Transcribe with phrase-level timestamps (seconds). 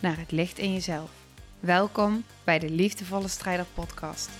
[0.00, 1.10] naar het licht in jezelf.
[1.60, 4.30] Welkom bij de Liefdevolle Strijder Podcast.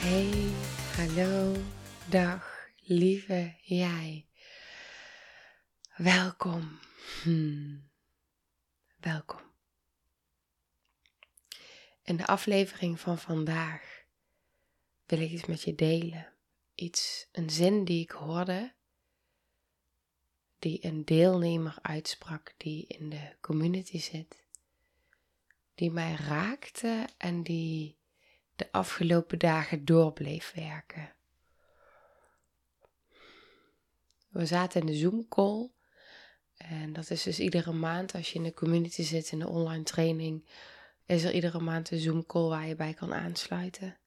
[0.00, 0.50] Hey,
[0.96, 1.56] hallo,
[2.08, 4.26] dag, lieve jij.
[5.96, 6.78] Welkom.
[7.22, 7.90] Hmm.
[9.00, 9.40] Welkom.
[12.02, 14.04] In de aflevering van vandaag
[15.06, 16.32] wil ik iets met je delen.
[16.74, 18.76] Iets, een zin die ik hoorde,
[20.58, 24.44] die een deelnemer uitsprak die in de community zit,
[25.74, 27.96] die mij raakte en die
[28.56, 31.12] de afgelopen dagen door bleef werken.
[34.28, 35.70] We zaten in de Zoom-call
[36.56, 39.82] en dat is dus iedere maand als je in de community zit in de online
[39.82, 40.44] training
[41.08, 43.98] is er iedere maand een Zoom call waar je bij kan aansluiten.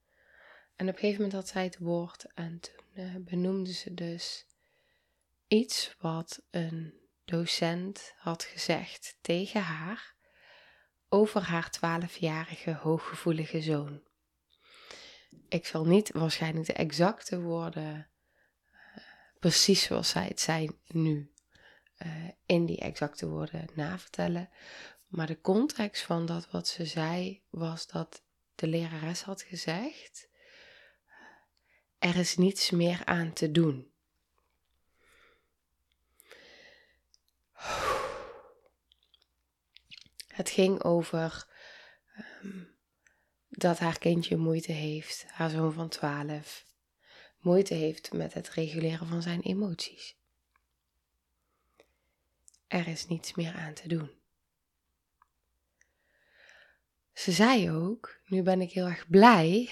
[0.75, 4.45] En op een gegeven moment had zij het woord en toen uh, benoemde ze dus
[5.52, 6.94] iets wat een
[7.25, 10.16] docent had gezegd tegen haar
[11.09, 14.02] over haar twaalfjarige hooggevoelige zoon.
[15.47, 18.09] Ik zal niet waarschijnlijk de exacte woorden
[18.73, 19.03] uh,
[19.39, 21.31] precies zoals zij het zei nu
[21.97, 24.49] uh, in die exacte woorden navertellen.
[25.07, 28.23] Maar de context van dat wat ze zei was dat
[28.55, 30.29] de lerares had gezegd:
[31.97, 33.91] er is niets meer aan te doen.
[40.32, 41.47] Het ging over
[42.44, 42.75] um,
[43.50, 46.66] dat haar kindje moeite heeft, haar zoon van 12,
[47.40, 50.20] moeite heeft met het reguleren van zijn emoties.
[52.68, 54.12] Er is niets meer aan te doen.
[57.14, 59.70] Ze zei ook, nu ben ik heel erg blij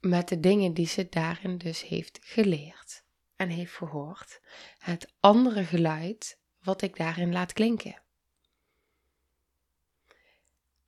[0.00, 3.04] met de dingen die ze daarin dus heeft geleerd
[3.36, 4.40] en heeft gehoord.
[4.78, 8.02] Het andere geluid wat ik daarin laat klinken.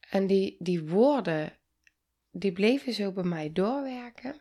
[0.00, 1.58] En die, die woorden,
[2.30, 4.40] die bleven zo bij mij doorwerken.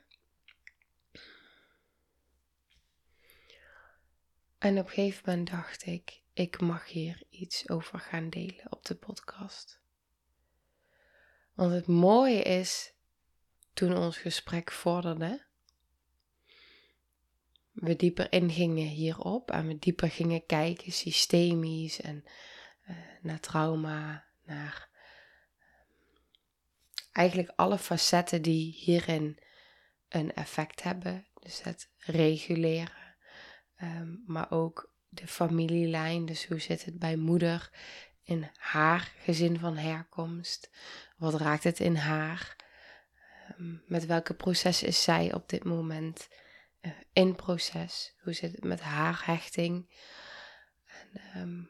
[4.57, 8.85] En op een gegeven moment dacht ik, ik mag hier iets over gaan delen op
[8.85, 9.79] de podcast.
[11.53, 12.93] Want het mooie is,
[13.73, 15.45] toen ons gesprek vorderde,
[17.71, 22.23] we dieper ingingen hierop en we dieper gingen kijken systemisch en
[22.89, 24.89] uh, naar trauma, naar
[27.11, 29.39] eigenlijk alle facetten die hierin
[30.09, 31.25] een effect hebben.
[31.39, 33.15] Dus het reguleren,
[33.81, 36.25] um, maar ook de familielijn.
[36.25, 37.69] Dus hoe zit het bij moeder
[38.23, 40.69] in haar gezin van herkomst?
[41.17, 42.55] Wat raakt het in haar?
[43.47, 46.27] Ehm, met welke proces is zij op dit moment
[46.81, 48.15] uh, in proces?
[48.23, 49.89] Hoe zit het met haar hechting?
[50.85, 51.69] En, um,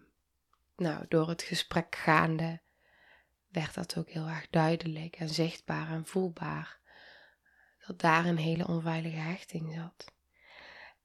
[0.75, 2.61] nou, door het gesprek gaande
[3.47, 6.79] werd dat ook heel erg duidelijk en zichtbaar en voelbaar.
[7.87, 10.13] Dat daar een hele onveilige hechting zat.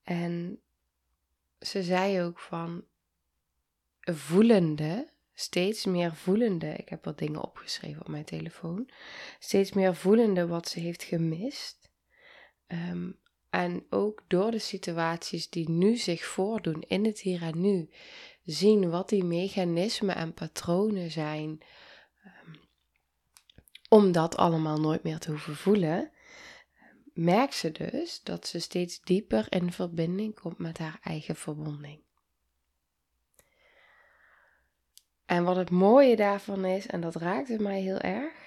[0.03, 0.61] En
[1.61, 2.85] ze zei ook van
[4.01, 8.91] voelende, steeds meer voelende, ik heb wat dingen opgeschreven op mijn telefoon,
[9.39, 11.91] steeds meer voelende wat ze heeft gemist.
[12.67, 13.11] Ehm,
[13.57, 17.91] en ook door de situaties die nu zich voordoen in het hier en nu,
[18.45, 22.61] zien wat die mechanismen en patronen zijn, um,
[23.89, 26.11] om dat allemaal nooit meer te hoeven voelen
[27.13, 32.01] merkt ze dus dat ze steeds dieper in verbinding komt met haar eigen verwonding.
[35.27, 38.46] En wat het mooie daarvan is, en dat raakte mij heel erg,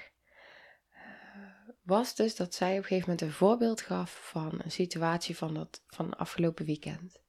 [1.89, 5.53] was dus dat zij op een gegeven moment een voorbeeld gaf van een situatie van,
[5.53, 7.21] dat, van afgelopen weekend.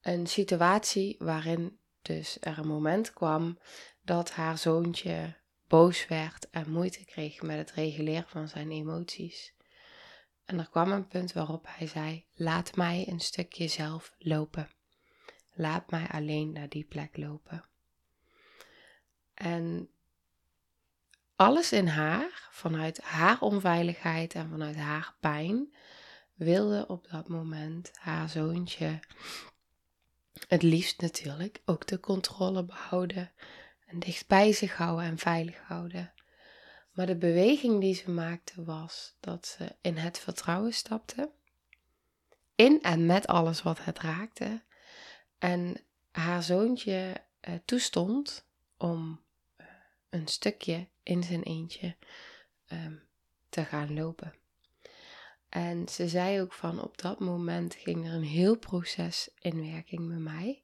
[0.00, 3.58] Een situatie waarin dus er een moment kwam
[4.02, 5.36] dat haar zoontje
[5.68, 9.54] boos werd en moeite kreeg met het reguleren van zijn emoties.
[10.44, 14.70] En er kwam een punt waarop hij zei: Laat mij een stukje zelf lopen.
[15.52, 17.64] Laat mij alleen naar die plek lopen.
[19.34, 19.90] En
[21.42, 25.74] alles in haar, vanuit haar onveiligheid en vanuit haar pijn,
[26.34, 29.00] wilde op dat moment haar zoontje
[30.48, 33.32] het liefst natuurlijk ook de controle behouden
[33.86, 36.12] en dicht bij zich houden en veilig houden.
[36.92, 41.30] Maar de beweging die ze maakte was dat ze in het vertrouwen stapte,
[42.54, 44.62] in en met alles wat het raakte,
[45.38, 45.76] en
[46.10, 47.14] haar zoontje
[47.48, 48.46] uh, toestond
[48.76, 49.20] om
[49.60, 49.66] uh,
[50.10, 51.96] een stukje in zijn eentje
[52.72, 53.02] um,
[53.48, 54.34] te gaan lopen.
[55.48, 60.08] En ze zei ook van op dat moment ging er een heel proces in werking
[60.08, 60.62] met mij.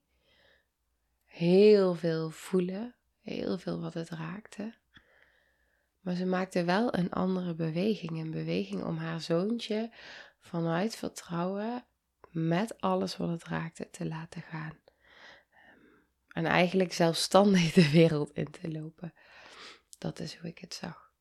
[1.24, 4.74] Heel veel voelen, heel veel wat het raakte.
[6.00, 9.90] Maar ze maakte wel een andere beweging, een beweging om haar zoontje
[10.38, 11.84] vanuit vertrouwen
[12.30, 14.78] met alles wat het raakte te laten gaan.
[16.28, 19.12] En eigenlijk zelfstandig de wereld in te lopen.
[19.98, 21.12] Dat is hoe ik het zag.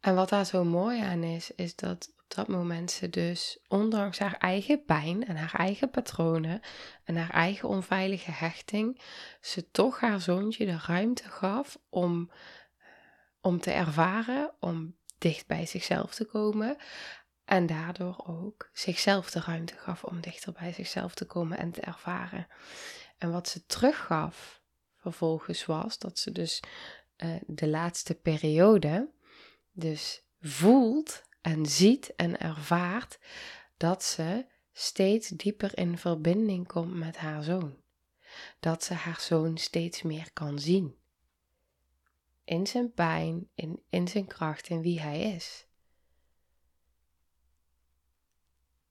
[0.00, 4.18] En wat daar zo mooi aan is, is dat op dat moment ze dus, ondanks
[4.18, 6.60] haar eigen pijn en haar eigen patronen
[7.04, 9.00] en haar eigen onveilige hechting,
[9.40, 12.30] ze toch haar zoontje de ruimte gaf om,
[13.40, 16.76] om te ervaren, om dicht bij zichzelf te komen.
[17.44, 21.80] En daardoor ook zichzelf de ruimte gaf om dichter bij zichzelf te komen en te
[21.80, 22.46] ervaren.
[23.18, 24.62] En wat ze teruggaf
[25.12, 26.60] vervolgens was dat ze dus
[27.16, 29.10] uh, de laatste periode
[29.72, 33.18] dus voelt en ziet en ervaart
[33.76, 37.76] dat ze steeds dieper in verbinding komt met haar zoon.
[38.60, 40.96] Dat ze haar zoon steeds meer kan zien.
[42.44, 45.66] In zijn pijn, in, in zijn kracht, in wie hij is.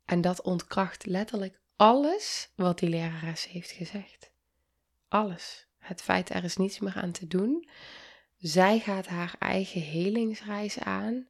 [0.06, 4.32] En dat ontkracht letterlijk alles wat die lerares heeft gezegd.
[5.08, 5.65] Alles.
[5.86, 7.68] Het feit er is niets meer aan te doen.
[8.38, 11.28] Zij gaat haar eigen helingsreis aan.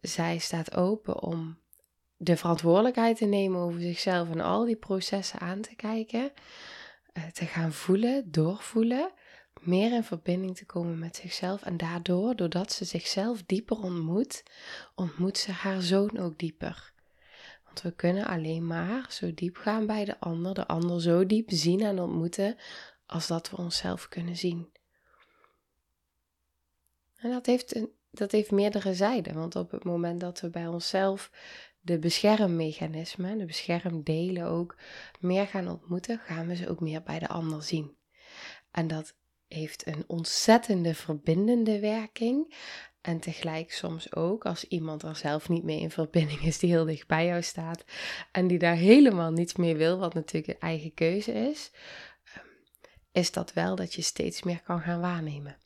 [0.00, 1.58] Zij staat open om
[2.16, 6.32] de verantwoordelijkheid te nemen over zichzelf en al die processen aan te kijken.
[7.12, 9.12] Eh, te gaan voelen, doorvoelen.
[9.60, 11.62] Meer in verbinding te komen met zichzelf.
[11.62, 14.42] En daardoor, doordat ze zichzelf dieper ontmoet,
[14.94, 16.92] ontmoet ze haar zoon ook dieper.
[17.64, 21.50] Want we kunnen alleen maar zo diep gaan bij de ander, de ander zo diep
[21.50, 22.56] zien en ontmoeten,
[23.06, 24.72] als dat we onszelf kunnen zien.
[27.16, 29.34] En dat heeft, dat heeft meerdere zijden.
[29.34, 31.30] Want op het moment dat we bij onszelf
[31.80, 34.76] de beschermmechanismen, de beschermdelen ook
[35.20, 37.96] meer gaan ontmoeten, gaan we ze ook meer bij de ander zien.
[38.70, 39.14] En dat
[39.48, 42.54] heeft een ontzettende verbindende werking.
[43.00, 46.84] En tegelijk soms ook als iemand er zelf niet mee in verbinding is, die heel
[46.84, 47.84] dicht bij jou staat
[48.32, 51.70] en die daar helemaal niets mee wil, wat natuurlijk een eigen keuze is,
[53.16, 55.56] is dat wel dat je steeds meer kan gaan waarnemen.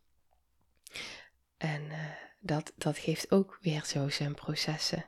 [1.56, 1.99] En uh,
[2.41, 5.05] dat, dat geeft ook weer zo zijn processen.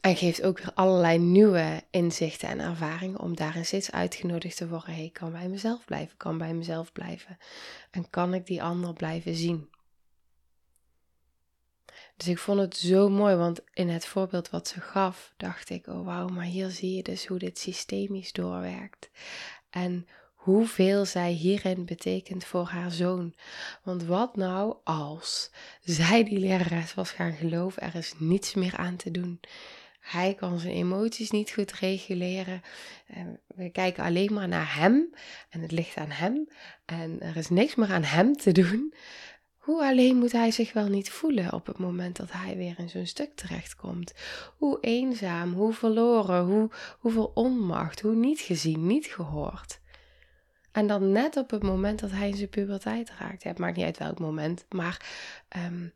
[0.00, 4.94] En geeft ook weer allerlei nieuwe inzichten en ervaringen om daarin steeds uitgenodigd te worden.
[4.94, 7.38] Hey, kan bij mezelf blijven, kan bij mezelf blijven.
[7.90, 9.70] En kan ik die ander blijven zien.
[12.16, 15.86] Dus ik vond het zo mooi, want in het voorbeeld wat ze gaf, dacht ik,
[15.86, 19.10] oh wauw, maar hier zie je dus hoe dit systemisch doorwerkt.
[19.70, 20.08] En
[20.46, 23.34] hoeveel zij hierin betekent voor haar zoon.
[23.82, 25.50] Want wat nou als
[25.80, 29.40] zij die lerares was gaan geloven, er is niets meer aan te doen.
[30.00, 32.62] Hij kan zijn emoties niet goed reguleren.
[33.46, 35.14] We kijken alleen maar naar hem
[35.50, 36.48] en het ligt aan hem.
[36.84, 38.94] En er is niks meer aan hem te doen.
[39.56, 42.88] Hoe alleen moet hij zich wel niet voelen op het moment dat hij weer in
[42.88, 44.14] zo'n stuk terechtkomt?
[44.56, 49.80] Hoe eenzaam, hoe verloren, hoe, hoeveel onmacht, hoe niet gezien, niet gehoord.
[50.76, 53.42] En dan net op het moment dat hij in zijn puberteit raakt.
[53.42, 55.06] Ja, het maakt niet uit welk moment, maar
[55.56, 55.92] um,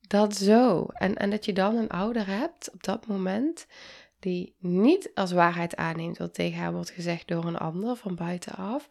[0.00, 0.86] dat zo.
[0.92, 3.66] En, en dat je dan een ouder hebt op dat moment
[4.18, 8.88] die niet als waarheid aanneemt wat tegen haar wordt gezegd door een ander van buitenaf,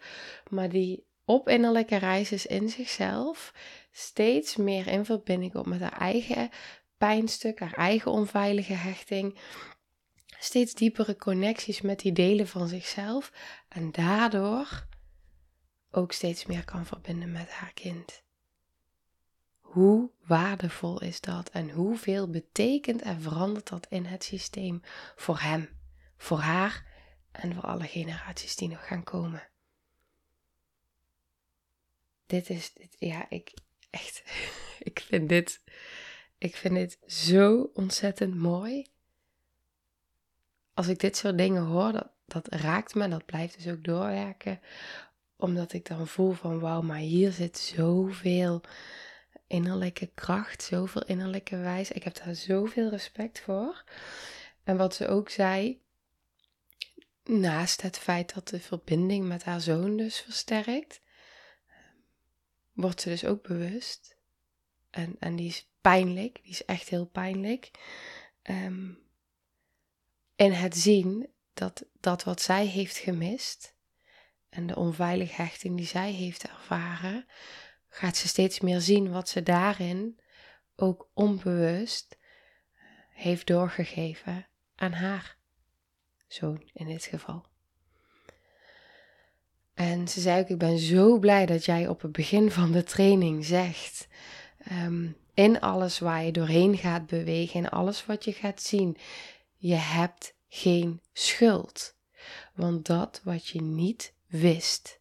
[0.50, 3.54] maar die op innerlijke reis is in zichzelf,
[3.92, 6.50] steeds meer in verbinding komt met haar eigen
[6.98, 9.40] pijnstuk, haar eigen onveilige hechting,
[10.40, 13.32] steeds diepere connecties met die delen van zichzelf
[13.70, 14.90] en daardoor
[15.92, 18.24] ook steeds meer kan verbinden met haar kind.
[19.60, 24.82] Hoe waardevol is dat en hoeveel betekent en verandert dat in het systeem
[25.16, 25.70] voor hem,
[26.18, 26.86] voor haar
[27.32, 29.50] en voor alle generaties die nog gaan komen?
[32.26, 33.54] Dit is, ja, ik
[33.90, 34.24] echt,
[34.90, 35.62] ik vind dit,
[36.38, 38.86] ik vind dit zo ontzettend mooi.
[40.74, 44.60] Als ik dit soort dingen hoor, dat, dat raakt me, dat blijft dus ook doorwerken
[45.42, 48.62] omdat ik dan voel van wauw, maar hier zit zoveel
[49.48, 51.92] innerlijke kracht, zoveel innerlijke wijs.
[51.92, 53.84] Ik heb daar zoveel respect voor.
[54.64, 55.82] En wat ze ook zei,
[57.24, 61.02] naast het feit dat de verbinding met haar zoon dus versterkt,
[62.74, 64.16] wordt ze dus ook bewust.
[64.90, 67.72] En, en die is pijnlijk, die is echt heel pijnlijk.
[68.44, 69.00] Um,
[70.36, 73.74] in het zien dat dat wat zij heeft gemist
[74.52, 77.26] en de onveilige hechting die zij heeft ervaren,
[77.90, 80.20] gaat ze steeds meer zien wat ze daarin
[80.76, 82.18] ook onbewust
[83.10, 85.38] heeft doorgegeven aan haar
[86.28, 87.46] zoon in dit geval.
[89.74, 92.84] En ze zei ook: Ik ben zo blij dat jij op het begin van de
[92.84, 94.08] training zegt.
[94.72, 98.98] Um, in alles waar je doorheen gaat bewegen, in alles wat je gaat zien,
[99.58, 101.96] je hebt geen schuld.
[102.54, 105.00] Want dat wat je niet wist,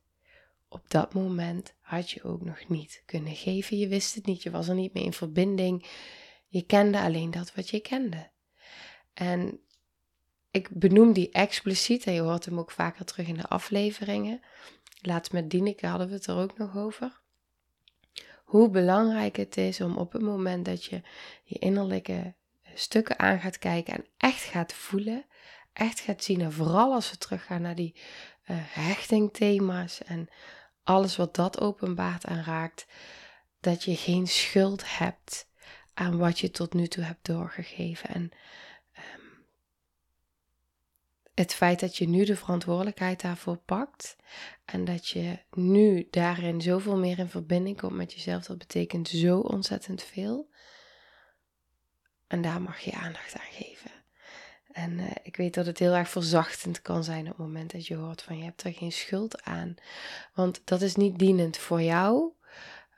[0.69, 3.79] op dat moment had je ook nog niet kunnen geven.
[3.79, 5.87] Je wist het niet, je was er niet mee in verbinding.
[6.47, 8.31] Je kende alleen dat wat je kende.
[9.15, 9.61] En
[10.51, 14.41] ik benoem die expliciet, en je hoort hem ook vaker terug in de afleveringen.
[15.01, 17.21] Laatst met Dineke hadden we het er ook nog over.
[18.45, 21.03] Hoe belangrijk het is om op het moment dat je
[21.43, 22.35] je innerlijke
[22.75, 25.25] stukken aan gaat kijken en echt gaat voelen,
[25.81, 26.41] echt gaat zien.
[26.41, 30.29] En vooral als we teruggaan naar die uh, hechtingthema's en
[30.83, 32.87] alles wat dat openbaart en raakt,
[33.61, 35.49] dat je geen schuld hebt
[35.95, 38.09] aan wat je tot nu toe hebt doorgegeven.
[38.09, 38.33] En
[41.35, 44.17] het feit dat je nu de verantwoordelijkheid daarvoor pakt
[44.65, 49.39] en dat je nu daarin zoveel meer in verbinding komt met jezelf, dat betekent zo
[49.39, 50.51] ontzettend veel.
[52.27, 54.00] En daar mag je aandacht aan geven.
[54.73, 57.87] En uh, ik weet dat het heel erg verzachtend kan zijn op het moment dat
[57.87, 59.75] je hoort van je hebt er geen schuld aan.
[60.35, 62.33] Want dat is niet dienend voor jou.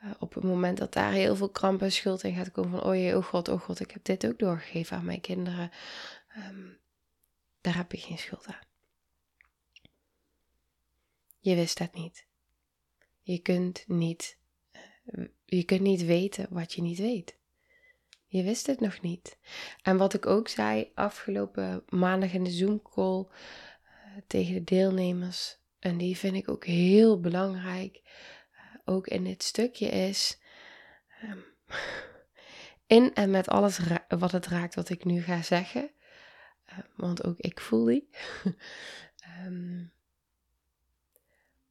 [0.04, 2.82] Uh, op het moment dat daar heel veel kramp en schuld in gaat komen van
[2.82, 5.70] oh jee, oh god, oh god, ik heb dit ook doorgegeven aan mijn kinderen.
[6.36, 6.78] Um,
[7.60, 8.66] daar heb je geen schuld aan.
[11.38, 12.26] Je wist dat niet.
[13.22, 14.38] Je kunt niet,
[15.04, 17.36] eh, je kunt niet weten wat je niet weet.
[18.32, 19.38] Je wist het nog niet.
[19.82, 25.98] En wat ik ook zei afgelopen maandag in de Zoom-call uh, tegen de deelnemers, en
[25.98, 30.38] die vind ik ook heel belangrijk, uh, ook in dit stukje is,
[31.22, 31.44] um,
[32.96, 35.90] in en met alles wat het raakt wat ik nu ga zeggen,
[36.70, 38.08] uh, want ook ik voel die.
[39.44, 39.92] um,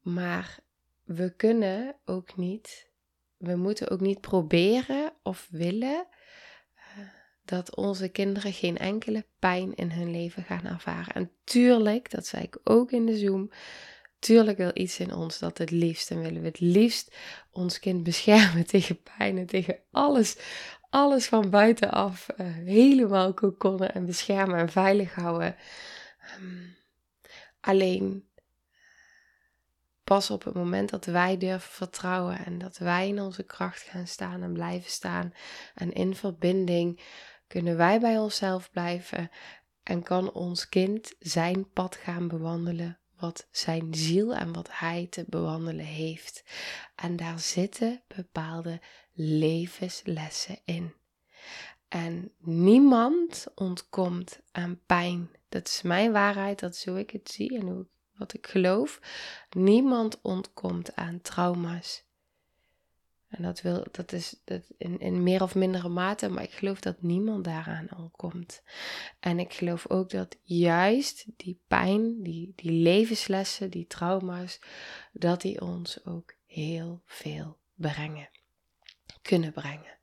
[0.17, 0.59] maar
[1.03, 2.89] we kunnen ook niet,
[3.37, 6.07] we moeten ook niet proberen of willen
[7.51, 11.13] dat onze kinderen geen enkele pijn in hun leven gaan ervaren.
[11.13, 13.51] En tuurlijk, dat zei ik ook in de Zoom,
[14.19, 16.11] tuurlijk wil iets in ons dat het liefst.
[16.11, 17.15] En willen we het liefst
[17.51, 20.37] ons kind beschermen tegen pijn en tegen alles,
[20.89, 25.55] alles van buitenaf uh, helemaal kokonnen en beschermen en veilig houden.
[26.39, 26.75] Um,
[27.59, 28.29] alleen
[30.03, 34.07] pas op het moment dat wij durven vertrouwen en dat wij in onze kracht gaan
[34.07, 35.33] staan en blijven staan
[35.75, 36.99] en in verbinding
[37.51, 39.29] kunnen wij bij onszelf blijven
[39.83, 45.25] en kan ons kind zijn pad gaan bewandelen, wat zijn ziel en wat hij te
[45.27, 46.43] bewandelen heeft.
[46.95, 48.81] En daar zitten bepaalde
[49.13, 50.93] levenslessen in.
[51.87, 55.29] En niemand ontkomt aan pijn.
[55.49, 57.85] Dat is mijn waarheid, dat is hoe ik het zie en hoe,
[58.17, 58.99] wat ik geloof.
[59.49, 62.03] Niemand ontkomt aan trauma's.
[63.31, 66.79] En dat, wil, dat is dat in, in meer of mindere mate, maar ik geloof
[66.79, 68.63] dat niemand daaraan ontkomt.
[69.19, 74.59] En ik geloof ook dat juist die pijn, die, die levenslessen, die trauma's,
[75.11, 78.29] dat die ons ook heel veel brengen,
[79.21, 79.99] kunnen brengen.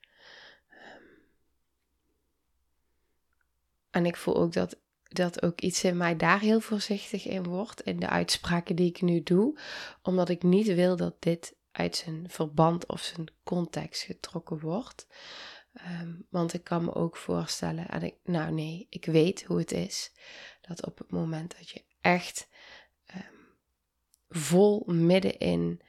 [3.90, 7.80] En ik voel ook dat, dat ook iets in mij daar heel voorzichtig in wordt,
[7.80, 9.60] in de uitspraken die ik nu doe,
[10.02, 15.06] omdat ik niet wil dat dit uit zijn verband of zijn context getrokken wordt.
[15.72, 19.72] Ehm, want ik kan me ook voorstellen, en ik, nou nee, ik weet hoe het
[19.72, 20.12] is,
[20.60, 22.48] dat op het moment dat je echt
[23.14, 23.56] um,
[24.28, 25.80] vol midden in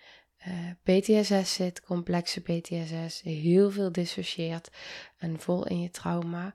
[0.48, 4.69] uh, eh, PTSS zit, complexe PTSS, heel veel dissocieert
[5.17, 6.53] en vol in je trauma.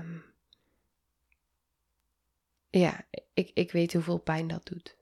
[0.00, 0.24] Um,
[2.70, 4.96] ja, ik, ik weet hoeveel pijn dat doet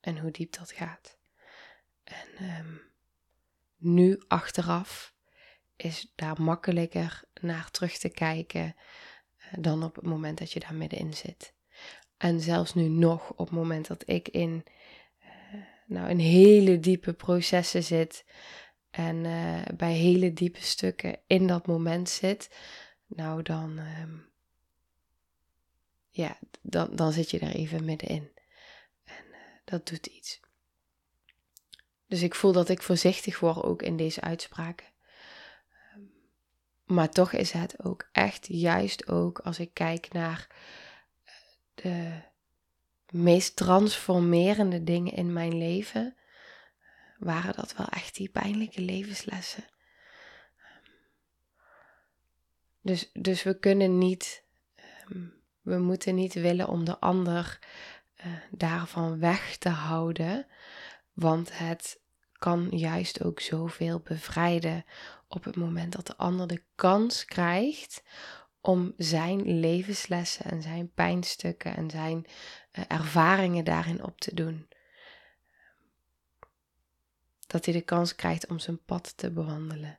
[0.00, 1.18] en hoe diep dat gaat.
[2.04, 2.80] En um,
[3.76, 5.14] nu achteraf
[5.76, 8.74] is daar makkelijker naar terug te kijken
[9.36, 11.54] eh, dan op het moment dat je daar middenin zit.
[12.16, 14.64] En zelfs nu nog op het moment dat ik in
[15.22, 18.24] uh, nou, in hele diepe processen zit
[18.90, 22.56] en eh, bij hele diepe stukken in dat moment zit,
[23.06, 24.16] nou dan, ehm,
[26.08, 28.30] ja, dan, dan zit je er even middenin.
[29.04, 29.24] En
[29.64, 30.40] dat doet iets.
[32.06, 34.86] Dus ik voel dat ik voorzichtig word ook in deze uitspraken.
[35.68, 36.00] Ehm,
[36.84, 40.46] maar toch is het ook echt juist ook als ik kijk naar
[41.24, 41.32] eh,
[41.74, 42.22] de
[43.10, 46.16] meest transformerende dingen in mijn leven,
[47.18, 49.64] waren dat wel echt die pijnlijke levenslessen.
[52.80, 54.44] Dus, dus we kunnen niet,
[54.74, 55.26] ehm,
[55.60, 57.58] we moeten niet willen om de ander
[58.16, 60.46] uh, daarvan weg te houden,
[61.14, 62.00] want het
[62.32, 64.84] kan juist ook zoveel bevrijden
[65.28, 68.02] op het moment dat de ander de kans krijgt
[68.60, 72.26] om zijn levenslessen en zijn pijnstukken en zijn
[72.72, 74.68] uh, ervaringen daarin op te doen.
[77.46, 79.98] Dat hij de kans krijgt om zijn pad te bewandelen.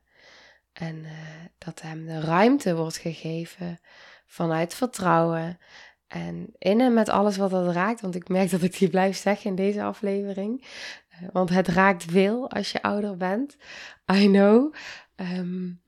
[0.72, 1.10] En uh,
[1.58, 3.78] dat hem de ruimte wordt gegeven
[4.26, 5.58] vanuit vertrouwen.
[6.06, 9.16] En in en met alles wat dat raakt, want ik merk dat ik die blijf
[9.16, 10.64] zeggen in deze aflevering.
[11.32, 13.56] Want het raakt veel als je ouder bent.
[14.12, 14.74] I know.
[15.16, 15.80] Um,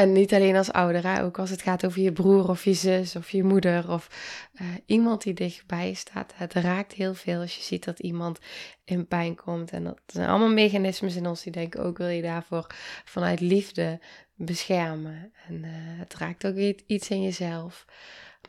[0.00, 1.22] en niet alleen als ouder, hè?
[1.22, 4.08] ook als het gaat over je broer of je zus of je moeder of
[4.54, 6.32] uh, iemand die dichtbij staat.
[6.34, 8.38] Het raakt heel veel als je ziet dat iemand
[8.84, 9.70] in pijn komt.
[9.70, 12.66] En dat zijn allemaal mechanismes in ons die denken ook wil je daarvoor
[13.04, 14.00] vanuit liefde
[14.34, 15.32] beschermen.
[15.48, 16.56] En uh, het raakt ook
[16.86, 17.84] iets in jezelf.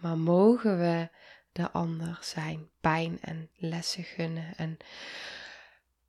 [0.01, 1.09] Maar mogen we
[1.51, 4.77] de ander zijn pijn en lessen gunnen en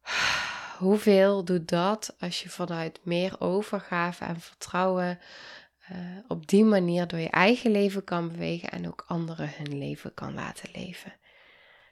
[0.78, 5.18] hoeveel doet dat als je vanuit meer overgave en vertrouwen
[5.92, 10.14] uh, op die manier door je eigen leven kan bewegen en ook anderen hun leven
[10.14, 11.14] kan laten leven?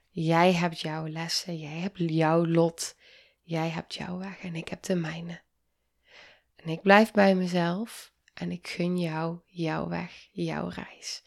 [0.09, 2.97] Jij hebt jouw lessen, jij hebt jouw lot,
[3.43, 5.41] jij hebt jouw weg en ik heb de mijne.
[6.57, 11.23] En ik blijf bij mezelf en ik gun jou jouw weg, jouw reis.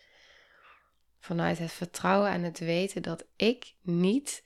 [1.23, 4.43] Vanuit het vertrouwen en het weten dat ik niet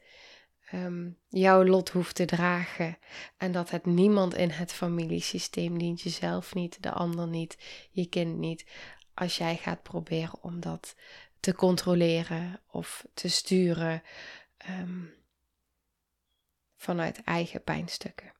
[0.74, 2.98] um, jouw lot hoeft te dragen.
[3.38, 7.58] En dat het niemand in het familiesysteem dient, jezelf niet, de ander niet,
[7.92, 8.66] je kind niet.
[9.14, 10.96] Als jij gaat proberen om dat
[11.40, 14.04] te controleren of te sturen
[14.70, 15.14] um,
[16.76, 18.34] vanuit eigen pijnstukken.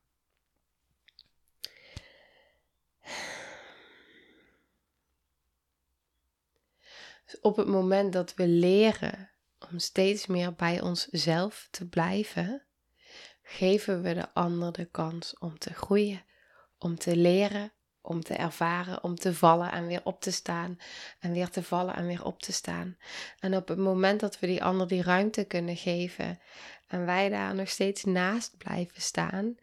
[7.40, 9.30] Op het moment dat we leren
[9.70, 12.66] om steeds meer bij onszelf te blijven,
[13.42, 16.24] geven we de ander de kans om te groeien,
[16.78, 20.78] om te leren, om te ervaren, om te vallen en weer op te staan
[21.18, 22.96] en weer te vallen en weer op te staan.
[23.38, 26.40] En op het moment dat we die ander die ruimte kunnen geven
[26.86, 29.54] en wij daar nog steeds naast blijven staan,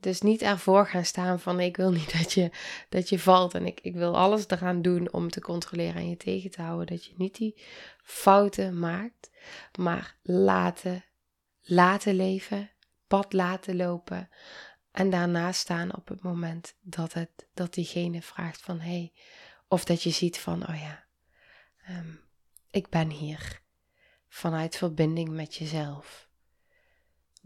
[0.00, 2.50] dus niet ervoor gaan staan van ik wil niet dat je,
[2.88, 6.16] dat je valt en ik, ik wil alles eraan doen om te controleren en je
[6.16, 6.86] tegen te houden.
[6.86, 7.62] Dat je niet die
[8.02, 9.30] fouten maakt,
[9.78, 11.04] maar laten,
[11.60, 12.70] laten leven,
[13.06, 14.28] pad laten lopen
[14.90, 19.12] en daarna staan op het moment dat, het, dat diegene vraagt van hé, hey,
[19.68, 21.04] of dat je ziet van oh ja,
[21.90, 22.20] um,
[22.70, 23.62] ik ben hier
[24.28, 26.27] vanuit verbinding met jezelf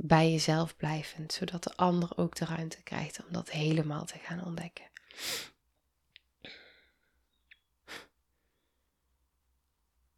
[0.04, 4.44] bij jezelf blijvend, zodat de ander ook de ruimte krijgt om dat helemaal te gaan
[4.44, 4.84] ontdekken.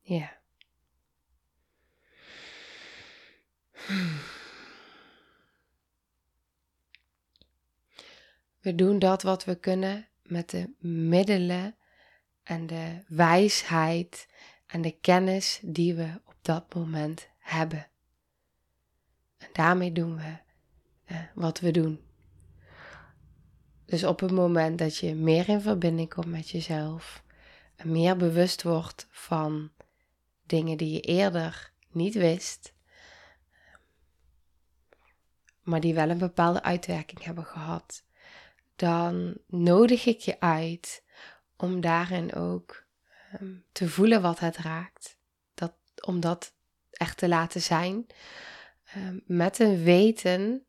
[0.01, 0.37] Ja.
[8.61, 11.77] We doen dat wat we kunnen met de middelen
[12.43, 14.29] en de wijsheid
[14.67, 17.89] en de kennis die we op dat moment hebben.
[19.45, 20.37] En daarmee doen we
[21.05, 22.01] eh, wat we doen.
[23.85, 27.23] Dus op het moment dat je meer in verbinding komt met jezelf,
[27.83, 29.71] meer bewust wordt van
[30.47, 32.75] dingen die je eerder niet wist,
[35.63, 38.05] maar die wel een bepaalde uitwerking hebben gehad,
[38.77, 41.03] dan nodig ik je uit
[41.57, 42.85] om daarin ook
[43.41, 45.19] um, te voelen wat het raakt.
[45.55, 46.55] Dat, om dat
[46.91, 48.07] echt te laten zijn.
[48.95, 50.67] Ehm, met een weten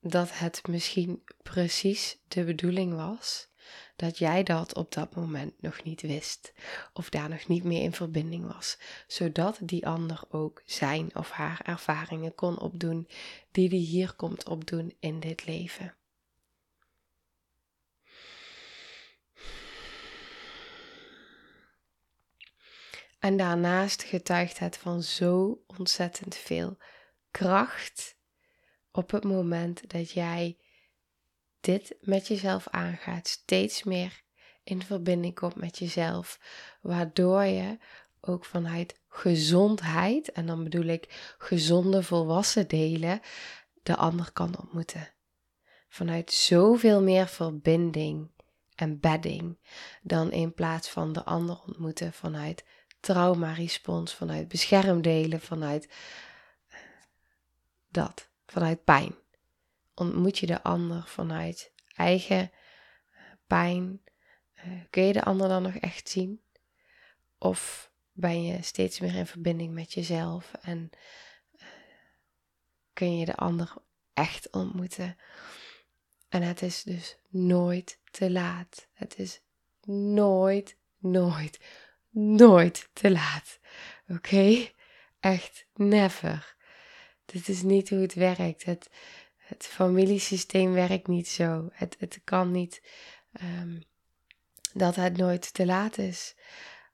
[0.00, 3.48] dat het misschien precies de bedoeling was
[3.96, 6.52] dat jij dat op dat moment nog niet wist
[6.92, 11.60] of daar nog niet meer in verbinding was, zodat die ander ook zijn of haar
[11.64, 13.08] ervaringen kon opdoen
[13.50, 15.94] die die hier komt opdoen in dit leven.
[23.18, 26.76] En daarnaast getuigt het van zo ontzettend veel
[27.36, 28.16] kracht
[28.92, 30.58] op het moment dat jij
[31.60, 34.22] dit met jezelf aangaat, steeds meer
[34.64, 36.40] in verbinding komt met jezelf,
[36.80, 37.78] waardoor je
[38.20, 43.20] ook vanuit gezondheid, en dan bedoel ik gezonde volwassen delen,
[43.82, 45.12] de ander kan ontmoeten.
[45.88, 48.30] Vanuit zoveel meer verbinding
[48.74, 49.58] en bedding
[50.02, 52.64] dan in plaats van de ander ontmoeten vanuit
[53.00, 55.88] trauma-respons, vanuit beschermdelen, vanuit
[57.96, 59.14] dat, vanuit pijn.
[59.94, 64.02] Ontmoet je de ander vanuit eigen eh, pijn?
[64.54, 66.42] Eh, kun je de ander dan nog echt zien?
[67.38, 70.90] Of ben je steeds meer in verbinding met jezelf en
[71.56, 71.66] eh,
[72.92, 73.74] kun je de ander
[74.14, 75.16] echt ontmoeten?
[76.28, 78.88] En het is dus nooit te laat.
[78.92, 79.40] Het is
[79.84, 81.60] nooit, nooit,
[82.10, 83.58] nooit te laat.
[84.08, 84.70] Oké?
[85.20, 86.55] Echt never.
[87.26, 88.64] Dit is niet hoe het werkt.
[88.64, 88.90] Het,
[89.36, 91.68] het familiesysteem werkt niet zo.
[91.72, 92.82] Het, het kan niet
[93.42, 93.82] um,
[94.72, 96.34] dat het nooit te laat is.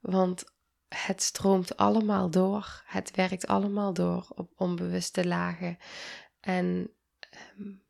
[0.01, 0.45] Want
[0.89, 2.83] het stroomt allemaal door.
[2.85, 5.79] Het werkt allemaal door op onbewuste lagen.
[6.41, 6.91] En
[7.59, 7.83] um,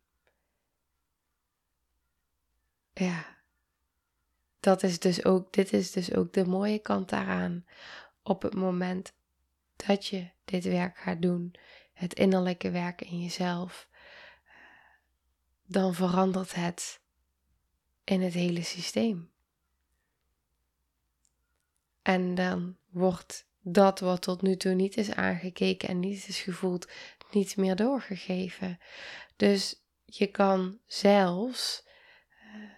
[2.93, 3.25] ja,
[4.59, 7.65] dat is dus ook, dit is dus ook de mooie kant daaraan.
[8.23, 9.13] Op het moment
[9.75, 11.55] dat je dit werk gaat doen,
[11.93, 13.87] het innerlijke werk in jezelf,
[15.65, 17.01] dan verandert het
[18.03, 19.31] in het hele systeem.
[22.01, 26.91] En dan wordt dat wat tot nu toe niet is aangekeken en niet is gevoeld,
[27.31, 28.79] niet meer doorgegeven.
[29.35, 31.87] Dus je kan zelfs
[32.39, 32.69] uh,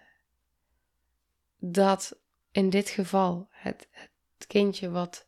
[1.58, 2.18] dat
[2.50, 5.26] in dit geval het, het kindje wat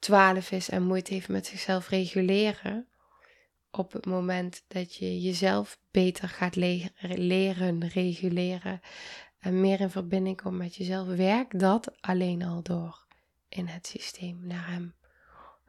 [0.00, 2.88] 12 is en moeite heeft met zichzelf reguleren,
[3.70, 6.56] op het moment dat je jezelf beter gaat
[7.00, 8.80] leren reguleren
[9.38, 13.06] en meer in verbinding komt met jezelf, werkt dat alleen al door
[13.48, 14.94] in het systeem naar hem.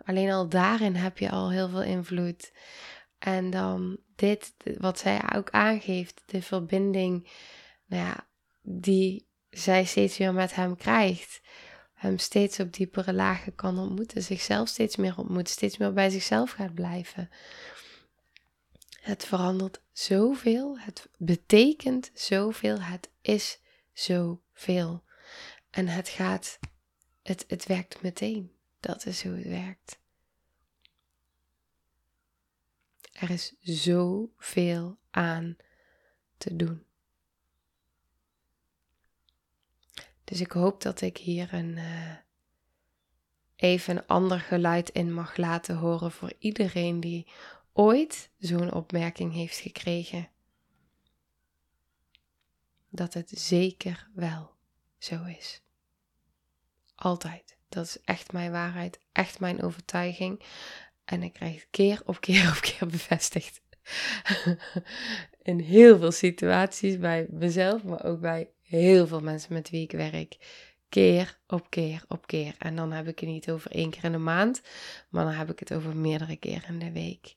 [0.05, 2.53] Alleen al daarin heb je al heel veel invloed.
[3.19, 7.29] En dan dit, wat zij ook aangeeft, de verbinding,
[7.85, 8.27] nou ja,
[8.61, 11.41] die zij steeds weer met hem krijgt.
[12.01, 16.51] Hem steeds op diepere lagen kan ontmoeten, zichzelf steeds meer ontmoet, steeds meer bij zichzelf
[16.51, 17.29] gaat blijven.
[18.99, 23.59] Het verandert zoveel, het betekent zoveel, het is
[23.93, 25.03] zoveel.
[25.69, 26.59] En het gaat,
[27.23, 28.51] het, het werkt meteen.
[28.79, 29.99] Dat is hoe het werkt.
[33.11, 35.57] Er is zoveel aan
[36.37, 36.85] te doen.
[40.23, 42.15] Dus ik hoop dat ik hier een, uh,
[43.55, 47.27] even een ander geluid in mag laten horen voor iedereen die
[47.73, 50.29] ooit zo'n opmerking heeft gekregen.
[52.89, 54.51] Dat het zeker wel
[54.97, 55.61] zo is.
[56.95, 57.57] Altijd.
[57.69, 60.43] Dat is echt mijn waarheid, echt mijn overtuiging.
[61.05, 63.61] En ik krijg het keer op keer op keer bevestigd.
[65.41, 69.91] In heel veel situaties bij mezelf, maar ook bij heel veel mensen met wie ik
[69.91, 70.37] werk.
[70.89, 72.55] Keer op keer op keer.
[72.59, 74.61] En dan heb ik het niet over één keer in de maand,
[75.09, 77.35] maar dan heb ik het over meerdere keren in de week.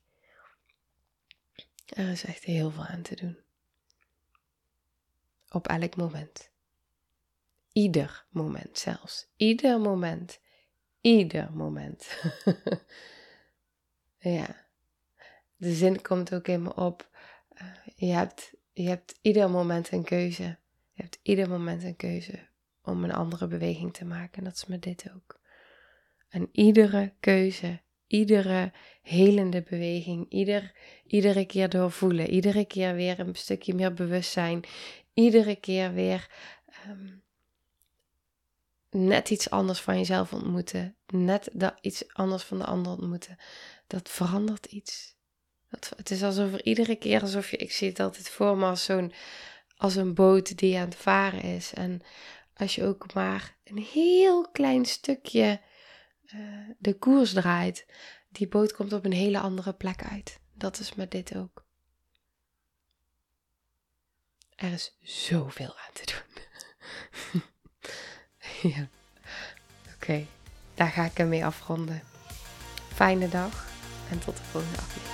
[1.86, 3.38] Er is echt heel veel aan te doen.
[5.48, 6.50] Op elk moment.
[7.72, 9.26] Ieder moment zelfs.
[9.36, 10.40] Ieder moment.
[11.00, 12.20] Ieder moment.
[14.18, 14.66] ja.
[15.56, 17.08] De zin komt ook in me op.
[17.62, 20.58] Uh, je, hebt, je hebt ieder moment een keuze.
[20.94, 22.48] Je hebt ieder moment een keuze
[22.82, 24.38] om een andere beweging te maken.
[24.38, 25.40] En dat is met dit ook.
[26.28, 30.72] En iedere keuze iedere helende beweging, ieder,
[31.06, 34.64] iedere keer doorvoelen, iedere keer weer een stukje meer bewustzijn,
[35.14, 36.30] iedere keer weer
[36.66, 37.08] ehm,
[38.90, 43.36] net iets anders van jezelf ontmoeten, net iets anders van de ander ontmoeten,
[43.86, 45.16] dat verandert iets.
[45.70, 48.66] Dat, het is alsof er iedere keer alsof je, ik zie het altijd voor me
[48.66, 49.12] als zo'n,
[49.76, 51.72] als een boot die aan het varen is.
[51.74, 52.00] En
[52.56, 55.60] als je ook maar een heel klein stukje
[56.26, 56.38] eh,
[56.78, 57.86] de koers draait,
[58.28, 60.40] die boot komt op een hele andere plek uit.
[60.52, 61.64] Dat is met dit ook.
[64.56, 67.42] Er is zoveel aan te doen.
[68.72, 68.88] ja.
[69.94, 70.26] Oké,
[70.74, 72.02] daar ga ik ermee afronden.
[72.94, 73.68] Fijne dag
[74.10, 75.13] en tot de volgende aflevering.